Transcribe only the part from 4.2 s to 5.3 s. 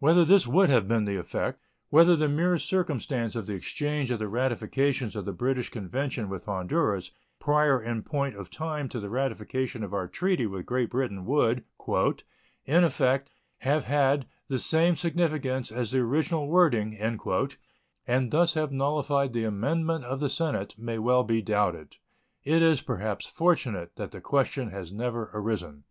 ratifications of